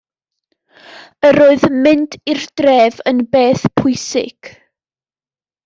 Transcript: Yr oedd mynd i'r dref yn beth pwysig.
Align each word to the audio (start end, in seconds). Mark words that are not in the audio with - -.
Yr 1.29 1.39
oedd 1.47 1.67
mynd 1.83 2.17
i'r 2.33 2.47
dref 2.63 2.99
yn 3.13 3.21
beth 3.37 3.69
pwysig. 3.83 4.53